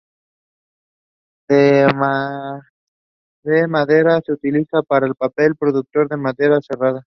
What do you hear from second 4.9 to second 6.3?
papel y productos de